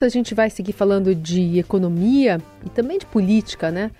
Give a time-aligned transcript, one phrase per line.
[0.00, 3.90] A gente vai seguir falando de economia e também de política, né?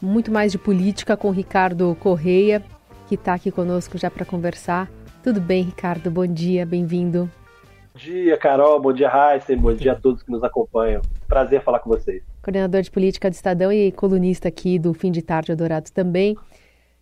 [0.00, 2.64] Muito mais de política com o Ricardo Correia,
[3.06, 4.90] que está aqui conosco já para conversar.
[5.22, 6.10] Tudo bem, Ricardo?
[6.10, 7.30] Bom dia, bem-vindo.
[7.92, 8.80] Bom dia, Carol.
[8.80, 9.54] Bom dia, Raíssa.
[9.54, 11.02] Bom dia a todos que nos acompanham.
[11.28, 12.22] Prazer falar com vocês.
[12.40, 16.34] Coordenador de política do Estadão e colunista aqui do Fim de Tarde Adorado também.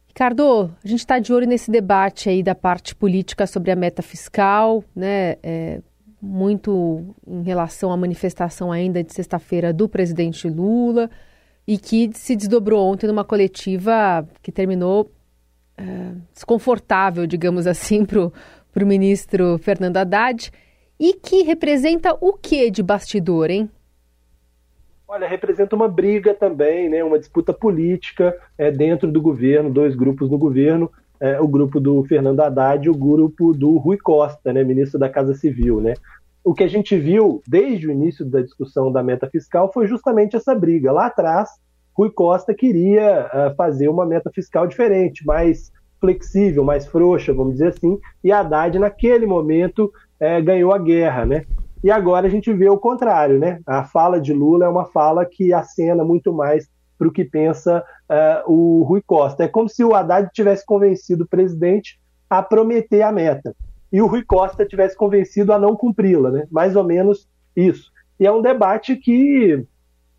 [0.08, 4.02] Ricardo, a gente está de olho nesse debate aí da parte política sobre a meta
[4.02, 5.36] fiscal, né?
[5.40, 5.80] É,
[6.24, 11.10] muito em relação à manifestação ainda de sexta-feira do presidente Lula
[11.66, 15.12] e que se desdobrou ontem numa coletiva que terminou
[15.78, 20.50] uh, desconfortável, digamos assim, para o ministro Fernando Haddad
[20.98, 23.70] e que representa o que de bastidor, hein?
[25.06, 30.30] Olha, representa uma briga também, né, uma disputa política é, dentro do governo, dois grupos
[30.30, 30.90] no governo,
[31.24, 35.08] é, o grupo do Fernando Haddad e o grupo do Rui Costa, né, ministro da
[35.08, 35.80] Casa Civil.
[35.80, 35.94] Né?
[36.44, 40.36] O que a gente viu desde o início da discussão da meta fiscal foi justamente
[40.36, 40.92] essa briga.
[40.92, 41.48] Lá atrás,
[41.96, 47.68] Rui Costa queria uh, fazer uma meta fiscal diferente, mais flexível, mais frouxa, vamos dizer
[47.68, 49.90] assim, e Haddad, naquele momento,
[50.20, 51.24] é, ganhou a guerra.
[51.24, 51.46] Né?
[51.82, 53.38] E agora a gente vê o contrário.
[53.38, 53.60] Né?
[53.66, 57.84] A fala de Lula é uma fala que acena muito mais para o que pensa
[58.08, 59.44] uh, o Rui Costa.
[59.44, 63.54] É como se o Haddad tivesse convencido o presidente a prometer a meta
[63.92, 66.48] e o Rui Costa tivesse convencido a não cumpri-la, né?
[66.50, 67.92] Mais ou menos isso.
[68.18, 69.64] E é um debate que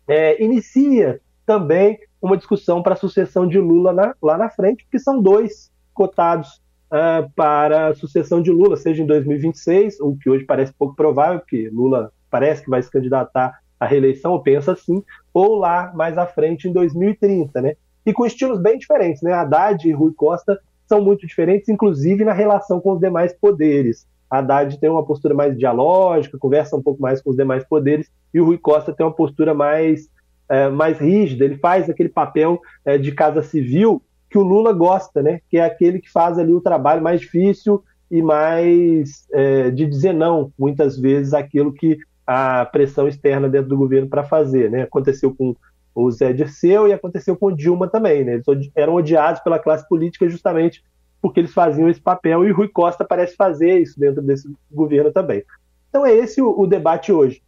[0.08, 4.98] é, inicia também uma discussão para a sucessão de Lula na, lá na frente, porque
[4.98, 10.44] são dois cotados uh, para a sucessão de Lula, seja em 2026, o que hoje
[10.44, 15.56] parece pouco provável, porque Lula parece que vai se candidatar à reeleição, pensa assim, ou
[15.56, 17.76] lá mais à frente em 2030, né?
[18.04, 19.32] E com estilos bem diferentes, né?
[19.32, 24.06] Haddad e Rui Costa são muito diferentes, inclusive na relação com os demais poderes.
[24.30, 28.40] Haddad tem uma postura mais dialógica, conversa um pouco mais com os demais poderes, e
[28.40, 30.08] o Rui Costa tem uma postura mais,
[30.48, 35.22] é, mais rígida, ele faz aquele papel é, de casa civil que o Lula gosta,
[35.22, 35.40] né?
[35.48, 40.12] que é aquele que faz ali o trabalho mais difícil e mais é, de dizer
[40.12, 44.70] não, muitas vezes, aquilo que a pressão externa dentro do governo para fazer.
[44.70, 44.82] Né?
[44.82, 45.54] Aconteceu com
[45.94, 48.24] o Zé Dirceu e aconteceu com Dilma também.
[48.24, 48.42] Né?
[48.46, 50.82] Eles eram odiados pela classe política justamente
[51.22, 55.42] porque eles faziam esse papel e Rui Costa parece fazer isso dentro desse governo também.
[55.88, 57.42] Então é esse o, o debate hoje.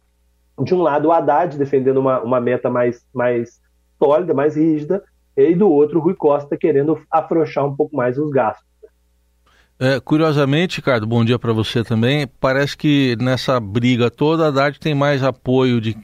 [0.61, 3.61] De um lado, o Haddad defendendo uma, uma meta mais, mais
[3.97, 5.03] sólida, mais rígida,
[5.37, 8.67] e do outro, o Rui Costa querendo afrouxar um pouco mais os gastos.
[9.81, 12.27] É, curiosamente, Ricardo, bom dia para você também.
[12.27, 15.95] Parece que nessa briga toda, a Haddad tem mais apoio de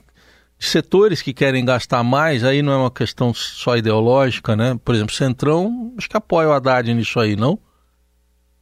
[0.58, 4.80] setores que querem gastar mais, aí não é uma questão só ideológica, né?
[4.84, 7.59] Por exemplo, Centrão, acho que apoia o Haddad nisso aí, não?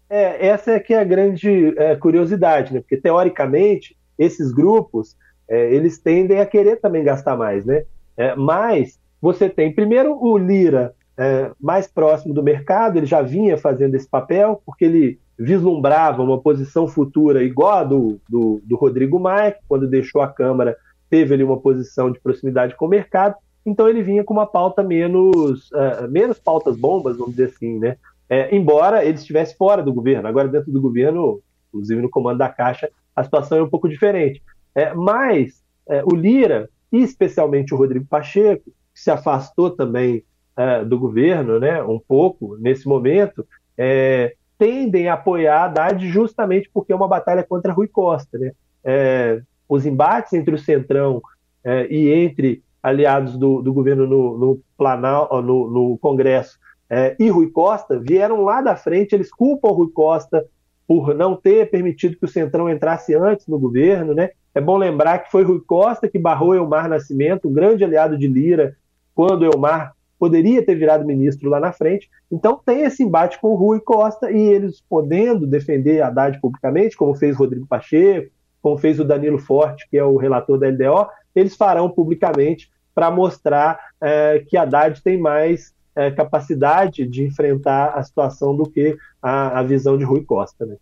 [0.10, 2.80] É, essa é que é a grande é, curiosidade, né?
[2.80, 5.16] Porque teoricamente esses grupos
[5.48, 7.84] é, eles tendem a querer também gastar mais, né?
[8.18, 13.58] É, mas você tem primeiro o Lira é, mais próximo do mercado, ele já vinha
[13.58, 19.20] fazendo esse papel porque ele vislumbrava uma posição futura igual a do, do, do Rodrigo
[19.20, 20.78] Maia, quando deixou a Câmara
[21.14, 24.82] teve ali uma posição de proximidade com o mercado, então ele vinha com uma pauta
[24.82, 27.98] menos, uh, menos pautas bombas, vamos dizer assim, né?
[28.28, 32.50] É, embora ele estivesse fora do governo, agora dentro do governo, inclusive no comando da
[32.50, 34.42] Caixa, a situação é um pouco diferente.
[34.74, 40.24] É, mas é, o Lira, e especialmente o Rodrigo Pacheco, que se afastou também
[40.56, 43.46] é, do governo, né, um pouco nesse momento,
[43.78, 48.52] é, tendem a apoiar Haddad justamente porque é uma batalha contra Rui Costa, né?
[48.84, 51.22] É, os embates entre o Centrão
[51.64, 56.60] é, e entre aliados do, do governo no, no, Planal, no, no Congresso
[56.90, 60.46] é, e Rui Costa vieram lá da frente, eles culpam Rui Costa
[60.88, 64.30] por não ter permitido que o Centrão entrasse antes no governo, né?
[64.54, 68.28] É bom lembrar que foi Rui Costa que barrou Elmar Nascimento, um grande aliado de
[68.28, 68.76] Lira,
[69.16, 72.10] quando Elmar poderia ter virado ministro lá na frente.
[72.32, 77.14] Então tem esse embate com o Rui Costa e eles podendo defender Haddad publicamente, como
[77.14, 81.58] fez Rodrigo Pacheco, como fez o Danilo Forte, que é o relator da LDO, eles
[81.58, 88.56] farão publicamente para mostrar é, que Haddad tem mais é, capacidade de enfrentar a situação
[88.56, 90.66] do que a, a visão de Rui Costa.
[90.66, 90.78] Né?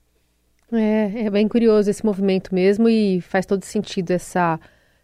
[0.71, 4.59] É, é bem curioso esse movimento mesmo e faz todo sentido essa,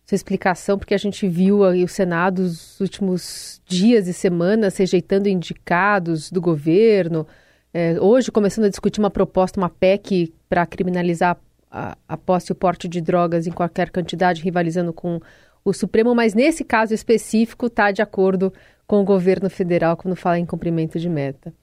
[0.08, 5.28] essa explicação, porque a gente viu aí o Senado nos últimos dias e semanas rejeitando
[5.28, 7.28] indicados do governo.
[7.74, 11.38] É, hoje começando a discutir uma proposta, uma PEC para criminalizar
[11.70, 15.20] a, a posse e o porte de drogas em qualquer quantidade, rivalizando com
[15.66, 18.54] o Supremo, mas nesse caso específico está de acordo
[18.88, 21.54] com o governo federal quando fala em cumprimento de meta.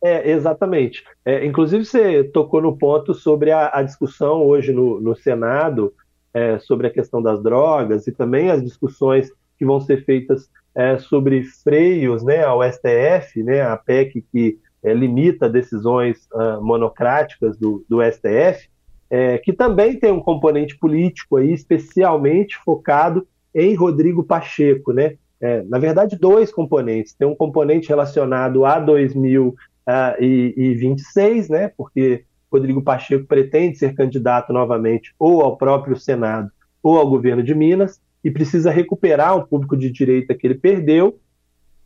[0.00, 1.02] É, exatamente.
[1.24, 5.92] É, inclusive, você tocou no ponto sobre a, a discussão hoje no, no Senado
[6.32, 10.98] é, sobre a questão das drogas e também as discussões que vão ser feitas é,
[10.98, 17.84] sobre freios né, ao STF, né, a PEC que é, limita decisões uh, monocráticas do,
[17.88, 18.68] do STF,
[19.10, 25.14] é, que também tem um componente político aí, especialmente focado em Rodrigo Pacheco, né?
[25.40, 27.14] É, na verdade, dois componentes.
[27.14, 31.72] Tem um componente relacionado a 2026, né?
[31.76, 36.50] Porque Rodrigo Pacheco pretende ser candidato novamente ou ao próprio Senado
[36.82, 41.18] ou ao governo de Minas e precisa recuperar um público de direita que ele perdeu,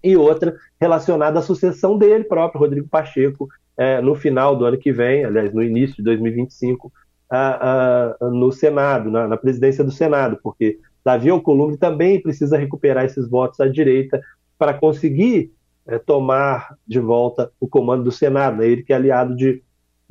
[0.02, 4.92] e outra relacionada à sucessão dele próprio, Rodrigo Pacheco, é, no final do ano que
[4.92, 6.92] vem, aliás, no início de 2025,
[7.30, 13.04] a, a, no Senado, na, na, presidência do Senado, porque Davi Alcolumbre também precisa recuperar
[13.04, 14.20] esses votos à direita
[14.58, 15.52] para conseguir
[15.86, 18.66] é, tomar de volta o comando do Senado, né?
[18.66, 19.62] ele que é aliado de,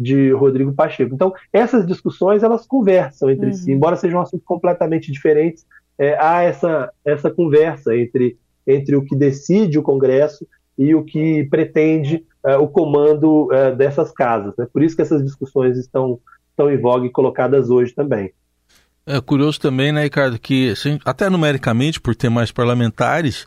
[0.02, 1.14] de Rodrigo Pacheco.
[1.14, 3.54] Então, essas discussões, elas conversam entre uhum.
[3.54, 5.66] si, embora sejam assuntos completamente diferentes,
[5.98, 11.44] é, há essa, essa conversa entre, entre o que decide o Congresso e o que
[11.46, 14.54] pretende é, o comando é, dessas casas.
[14.58, 14.68] Né?
[14.74, 16.20] Por isso que essas discussões estão,
[16.50, 18.34] estão em voga e colocadas hoje também.
[19.06, 23.46] É curioso também, né, Ricardo, que até numericamente, por ter mais parlamentares,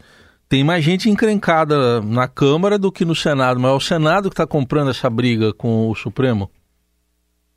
[0.54, 4.34] tem mais gente encrencada na Câmara do que no Senado, mas é o Senado que
[4.34, 6.48] está comprando essa briga com o Supremo?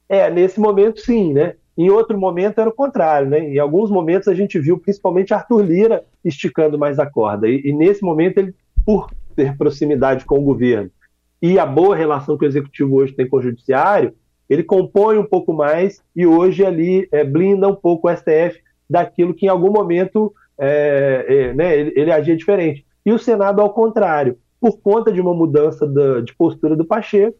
[0.09, 1.53] É, nesse momento sim, né?
[1.77, 3.37] Em outro momento era o contrário, né?
[3.37, 7.47] Em alguns momentos a gente viu principalmente Arthur Lira esticando mais a corda.
[7.47, 10.89] E, e nesse momento ele, por ter proximidade com o governo
[11.39, 14.15] e a boa relação que o executivo hoje tem com o judiciário,
[14.49, 18.59] ele compõe um pouco mais e hoje ali é, blinda um pouco o STF
[18.89, 22.85] daquilo que em algum momento é, é, né, ele, ele, agia diferente.
[23.07, 27.37] E o Senado, ao contrário, por conta de uma mudança da, de postura do Pacheco,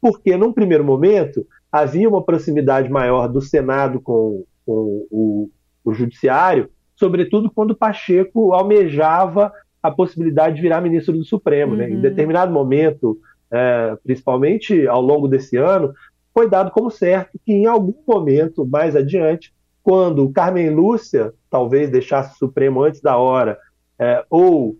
[0.00, 5.50] porque num primeiro momento havia uma proximidade maior do Senado com, com o,
[5.84, 11.72] o Judiciário, sobretudo quando Pacheco almejava a possibilidade de virar ministro do Supremo.
[11.72, 11.78] Uhum.
[11.78, 11.90] Né?
[11.90, 12.00] Em uhum.
[12.00, 13.18] determinado momento,
[13.50, 15.92] é, principalmente ao longo desse ano,
[16.32, 22.36] foi dado como certo que em algum momento mais adiante, quando Carmen Lúcia talvez deixasse
[22.36, 23.58] o Supremo antes da hora,
[23.98, 24.76] é, ou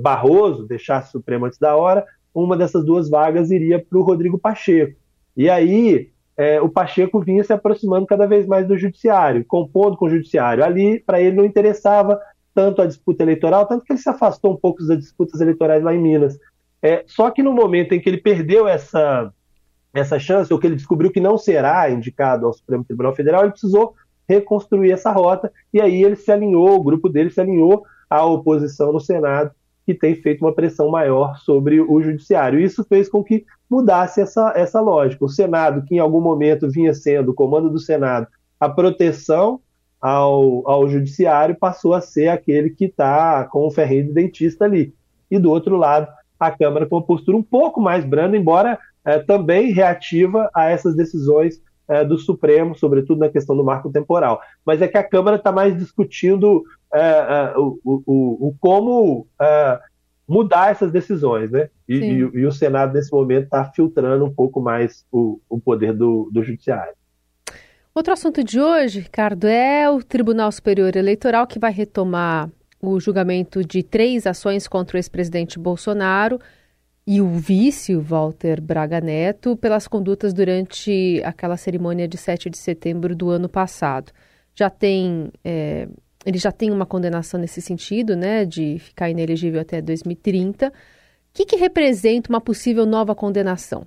[0.00, 2.04] Barroso deixasse o Supremo antes da hora,
[2.34, 4.96] uma dessas duas vagas iria para o Rodrigo Pacheco.
[5.36, 10.04] E aí é, o Pacheco vinha se aproximando cada vez mais do judiciário, compondo com
[10.04, 10.62] o judiciário.
[10.62, 12.20] Ali, para ele, não interessava
[12.54, 15.94] tanto a disputa eleitoral, tanto que ele se afastou um pouco das disputas eleitorais lá
[15.94, 16.38] em Minas.
[16.82, 19.32] É, só que no momento em que ele perdeu essa,
[19.94, 23.52] essa chance, ou que ele descobriu que não será indicado ao Supremo Tribunal Federal, ele
[23.52, 23.94] precisou
[24.28, 28.92] reconstruir essa rota, e aí ele se alinhou, o grupo dele se alinhou à oposição
[28.92, 29.50] no Senado,
[29.84, 32.58] que tem feito uma pressão maior sobre o judiciário.
[32.58, 35.24] Isso fez com que mudasse essa, essa lógica.
[35.24, 38.26] O Senado, que em algum momento vinha sendo, o comando do Senado,
[38.58, 39.60] a proteção
[40.00, 44.92] ao, ao judiciário, passou a ser aquele que está com o ferrinho de dentista ali.
[45.30, 46.08] E do outro lado,
[46.38, 50.96] a Câmara com uma postura um pouco mais branda, embora é, também reativa a essas
[50.96, 54.40] decisões é, do Supremo, sobretudo na questão do marco temporal.
[54.64, 59.26] Mas é que a Câmara está mais discutindo é, o, o, o, como
[60.28, 61.68] mudar essas decisões, né?
[61.88, 65.92] E, e, e, o Senado, nesse momento, está filtrando um pouco mais o, o poder
[65.92, 66.94] do, do Judiciário.
[67.94, 72.50] Outro assunto de hoje, Ricardo, é o Tribunal Superior Eleitoral que vai retomar
[72.82, 76.38] o julgamento de três ações contra o ex-presidente Bolsonaro
[77.06, 83.14] e o vice, Walter Braga Neto, pelas condutas durante aquela cerimônia de 7 de setembro
[83.14, 84.10] do ano passado.
[84.54, 85.30] Já tem.
[85.44, 85.86] É,
[86.24, 90.68] ele já tem uma condenação nesse sentido, né, de ficar inelegível até 2030.
[90.68, 90.72] O
[91.32, 93.86] que, que representa uma possível nova condenação?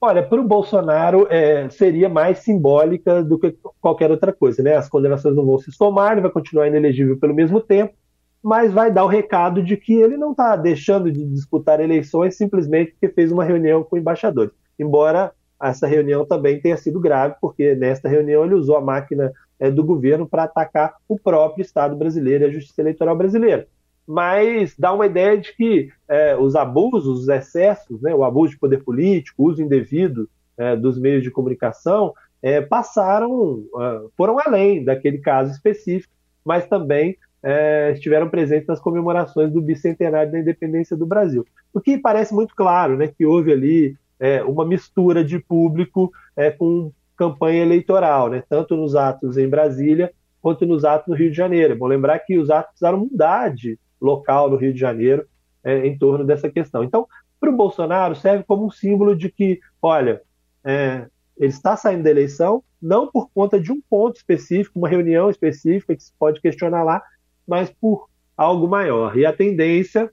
[0.00, 4.74] Olha, para o Bolsonaro é, seria mais simbólica do que qualquer outra coisa, né?
[4.74, 7.94] As condenações não vão se somar, ele vai continuar inelegível pelo mesmo tempo,
[8.42, 12.92] mas vai dar o recado de que ele não está deixando de disputar eleições simplesmente
[12.92, 14.52] porque fez uma reunião com embaixadores.
[14.78, 15.32] Embora
[15.62, 19.84] essa reunião também tenha sido grave, porque nesta reunião ele usou a máquina é, do
[19.84, 23.68] governo para atacar o próprio Estado brasileiro e a justiça eleitoral brasileira.
[24.06, 28.58] Mas dá uma ideia de que é, os abusos, os excessos, né, o abuso de
[28.58, 34.82] poder político, o uso indevido é, dos meios de comunicação, é, passaram, é, foram além
[34.82, 41.06] daquele caso específico, mas também é, estiveram presentes nas comemorações do bicentenário da independência do
[41.06, 41.46] Brasil.
[41.72, 46.50] O que parece muito claro, né, que houve ali é, uma mistura de público é,
[46.50, 51.36] com campanha eleitoral, né, tanto nos atos em Brasília quanto nos atos no Rio de
[51.36, 51.78] Janeiro.
[51.78, 55.26] Vou lembrar que os atos precisaram mudar de local no Rio de Janeiro
[55.62, 56.82] é, em torno dessa questão.
[56.82, 57.06] Então,
[57.38, 60.22] para o Bolsonaro serve como um símbolo de que, olha,
[60.64, 61.06] é,
[61.38, 65.94] ele está saindo da eleição, não por conta de um ponto específico, uma reunião específica
[65.96, 67.02] que se pode questionar lá,
[67.46, 69.16] mas por algo maior.
[69.16, 70.10] E a tendência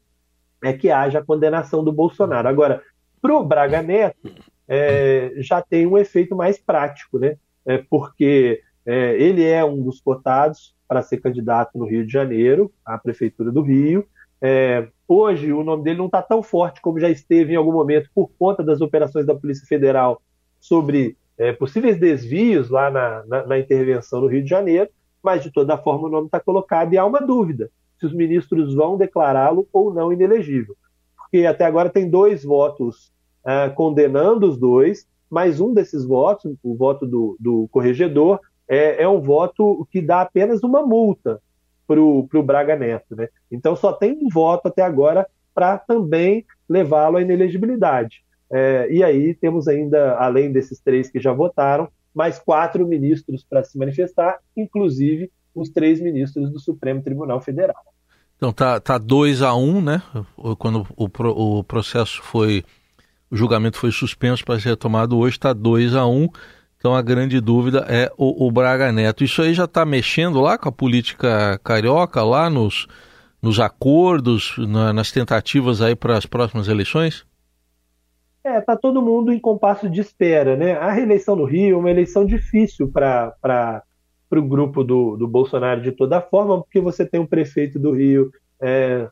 [0.63, 2.47] é que haja a condenação do Bolsonaro.
[2.47, 2.81] Agora,
[3.21, 4.29] para o Braga Neto,
[4.67, 7.37] é, já tem um efeito mais prático, né?
[7.65, 12.71] É, porque é, ele é um dos cotados para ser candidato no Rio de Janeiro,
[12.85, 14.07] à Prefeitura do Rio.
[14.41, 18.09] É, hoje, o nome dele não está tão forte como já esteve em algum momento
[18.13, 20.21] por conta das operações da Polícia Federal
[20.59, 24.89] sobre é, possíveis desvios lá na, na, na, intervenção no Rio de Janeiro,
[25.23, 27.69] mas de toda forma o nome está colocado e há uma dúvida
[27.99, 30.75] se os ministros vão declará-lo ou não inelegível.
[31.17, 33.11] Porque até agora tem dois votos
[33.43, 39.07] uh, condenando os dois, mas um desses votos, o voto do, do corregedor, é, é,
[39.07, 41.41] um voto que dá apenas uma multa
[41.87, 43.15] para o Braga Neto.
[43.15, 43.29] Né?
[43.51, 48.23] Então só tem um voto até agora para também levá-lo à inelegibilidade.
[48.49, 53.63] É, e aí temos ainda, além desses três que já votaram, mais quatro ministros para
[53.63, 57.75] se manifestar, inclusive os três ministros do Supremo Tribunal Federal.
[58.35, 60.01] Então tá, tá 2 a 1 um, né?
[60.57, 62.63] Quando o, o processo foi,
[63.29, 66.27] o julgamento foi suspenso para ser retomado hoje, está 2 a 1 um.
[66.79, 69.23] Então a grande dúvida é o, o Braga Neto.
[69.23, 72.87] Isso aí já está mexendo lá com a política carioca, lá nos,
[73.39, 77.26] nos acordos, na, nas tentativas aí para as próximas eleições?
[78.47, 80.71] É, tá todo mundo em compasso de espera, né?
[80.77, 83.83] A reeleição no Rio é uma eleição difícil para
[84.31, 88.31] o grupo do, do Bolsonaro de toda forma, porque você tem um prefeito do Rio
[88.61, 89.09] é,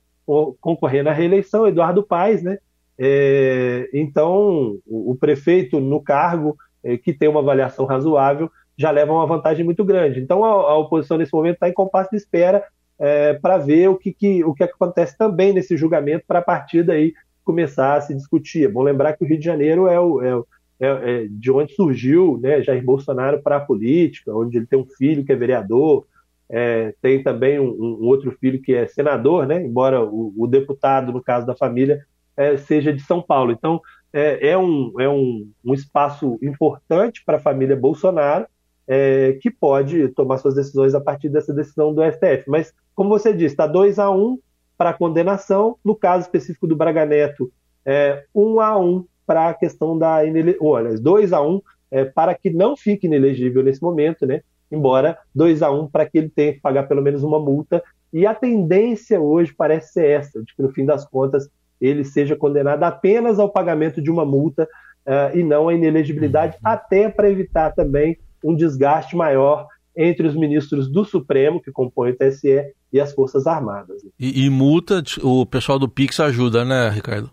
[0.62, 2.60] concorrendo à reeleição, Eduardo Paes, né?
[2.98, 9.12] É, então, o, o, prefeito no cargo, é, que tem uma avaliação razoável, já leva
[9.12, 10.22] uma vantagem muito grande.
[10.22, 12.64] Então, a, a oposição nesse momento está em compasso de espera
[12.98, 16.84] é, para ver o que, que, o que acontece também nesse julgamento, para a partir
[16.84, 17.14] daí
[17.46, 18.66] começar a se discutir.
[18.66, 20.44] É bom lembrar que o Rio de Janeiro é o, é,
[20.80, 24.86] é, é, de onde surgiu né, Jair Bolsonaro para a política, onde ele tem um
[24.86, 26.06] filho que é vereador,
[26.50, 31.14] é, tem também um, um, outro filho que é senador, né, embora o, o deputado,
[31.14, 33.52] no caso da família, é, seja de São Paulo.
[33.52, 38.46] Então, é, é um, é um, um espaço importante para a família Bolsonaro,
[38.88, 42.44] é, que pode tomar suas decisões a partir dessa decisão do STF.
[42.48, 44.40] Mas, como você disse, está 2 a 1 um
[44.78, 45.78] para a condenação.
[45.84, 47.52] No caso específico do Braga Neto,
[47.86, 50.68] é 1 um a 1 um para a questão da inelegível.
[50.68, 54.42] Olha, 2 a 1 um, é, para que não fique inelegível nesse momento, né?
[54.72, 57.84] Embora 2 a 1 um, para que ele tenha que pagar pelo menos uma multa.
[58.12, 62.36] E a tendência hoje parece ser essa, de que no fim das contas ele seja
[62.36, 64.68] condenado apenas ao pagamento de uma multa
[65.06, 66.72] uh, e não à inelegibilidade, uhum.
[66.72, 69.68] até para evitar também um desgaste maior
[69.98, 74.02] entre os ministros do Supremo, que compõem o TSE, e as Forças Armadas.
[74.20, 77.30] E, e multa, o pessoal do Pix ajuda, né, Ricardo?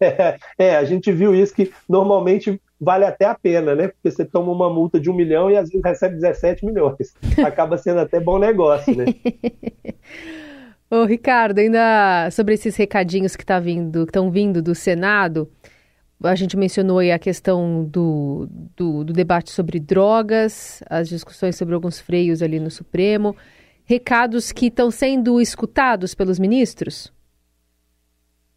[0.58, 3.88] É, a gente viu isso que normalmente vale até a pena, né?
[3.88, 7.14] Porque você toma uma multa de um milhão e às vezes recebe 17 milhões.
[7.44, 9.06] Acaba sendo até bom negócio, né?
[10.88, 15.50] Ô, Ricardo, ainda sobre esses recadinhos que tá vindo, que estão vindo do Senado,
[16.22, 21.74] a gente mencionou aí a questão do, do, do debate sobre drogas, as discussões sobre
[21.74, 23.36] alguns freios ali no Supremo.
[23.84, 27.12] Recados que estão sendo escutados pelos ministros?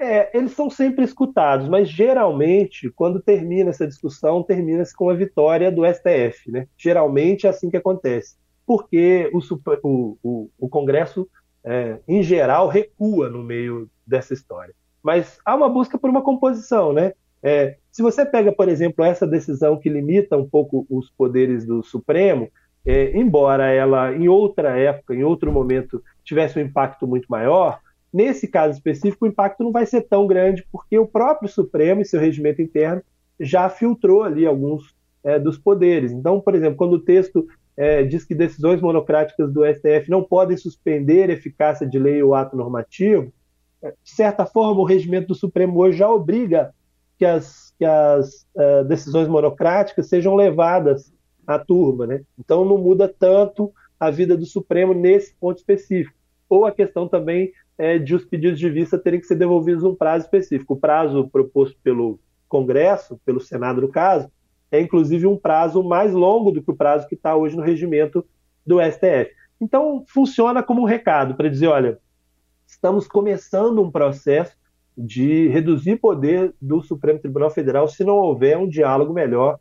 [0.02, 5.70] É, eles são sempre escutados, mas geralmente, quando termina essa discussão, termina-se com a vitória
[5.70, 6.50] do STF.
[6.50, 6.68] Né?
[6.78, 9.40] Geralmente é assim que acontece, porque o,
[9.84, 11.28] o, o, o Congresso,
[11.66, 14.74] é, em geral, recua no meio dessa história.
[15.04, 16.94] Mas há uma busca por uma composição.
[16.94, 17.14] Né?
[17.42, 21.82] É, se você pega, por exemplo, essa decisão que limita um pouco os poderes do
[21.84, 22.50] Supremo,
[22.86, 27.80] é, embora ela, em outra época, em outro momento, tivesse um impacto muito maior,
[28.12, 32.06] Nesse caso específico, o impacto não vai ser tão grande, porque o próprio Supremo e
[32.06, 33.04] seu regimento interno
[33.40, 36.12] já filtrou ali alguns é, dos poderes.
[36.12, 40.58] Então, por exemplo, quando o texto é, diz que decisões monocráticas do STF não podem
[40.58, 43.32] suspender eficácia de lei ou ato normativo,
[43.82, 46.74] é, de certa forma, o regimento do Supremo hoje já obriga
[47.20, 51.14] que as, que as uh, decisões monocráticas sejam levadas
[51.46, 52.08] à turma.
[52.08, 52.22] Né?
[52.40, 56.18] Então, não muda tanto a vida do Supremo nesse ponto específico.
[56.48, 59.94] Ou a questão também é, de os pedidos de vista terem que ser devolvidos num
[59.94, 60.74] prazo específico.
[60.74, 64.32] O prazo proposto pelo Congresso, pelo Senado no caso,
[64.72, 68.26] é inclusive um prazo mais longo do que o prazo que está hoje no regimento
[68.66, 69.32] do STF.
[69.60, 72.00] Então, funciona como um recado para dizer: olha,
[72.66, 74.58] estamos começando um processo
[75.00, 79.58] de reduzir poder do Supremo Tribunal Federal se não houver um diálogo melhor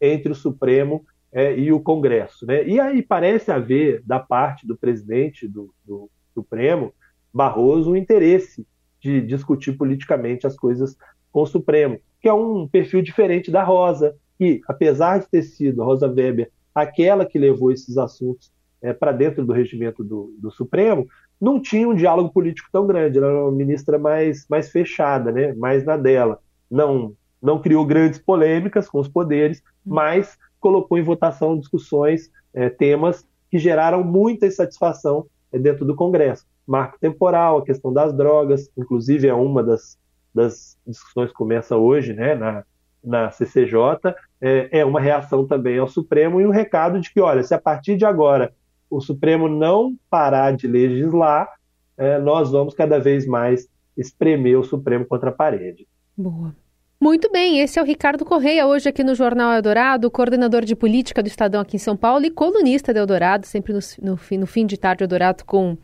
[0.00, 2.44] entre o Supremo é, e o Congresso.
[2.44, 2.66] Né?
[2.66, 6.92] E aí parece haver, da parte do presidente do, do Supremo,
[7.32, 8.66] Barroso o interesse
[9.00, 10.96] de discutir politicamente as coisas
[11.30, 15.80] com o Supremo, que é um perfil diferente da Rosa, que, apesar de ter sido,
[15.80, 18.50] a Rosa Weber, aquela que levou esses assuntos
[18.82, 21.06] é, para dentro do regimento do, do, Supremo,
[21.40, 25.54] não tinha um diálogo político tão grande, ela era uma ministra mais, mais fechada, né,
[25.54, 26.38] mais na dela.
[26.70, 33.26] Não, não criou grandes polêmicas com os poderes, mas colocou em votação discussões, é, temas
[33.50, 36.44] que geraram muita insatisfação é, dentro do Congresso.
[36.66, 39.98] Marco temporal, a questão das drogas, inclusive é uma das,
[40.34, 42.64] das discussões que começa hoje né, na,
[43.02, 47.42] na CCJ, é, é uma reação também ao Supremo e um recado de que, olha,
[47.42, 48.52] se a partir de agora
[48.90, 51.48] o Supremo não parar de legislar,
[51.96, 55.86] é, nós vamos cada vez mais espremer o Supremo contra a parede.
[56.16, 56.54] Boa.
[57.02, 61.22] Muito bem, esse é o Ricardo Correia, hoje aqui no Jornal Eldorado, coordenador de política
[61.22, 64.66] do Estadão aqui em São Paulo e colunista do Eldorado, sempre no, no, no fim
[64.66, 65.78] de tarde Eldorado com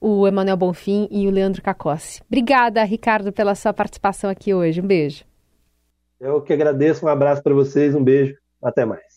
[0.00, 2.20] o Emanuel Bonfim e o Leandro Cacossi.
[2.28, 4.80] Obrigada, Ricardo, pela sua participação aqui hoje.
[4.80, 5.24] Um beijo.
[6.20, 9.13] Eu que agradeço, um abraço para vocês, um beijo, até mais.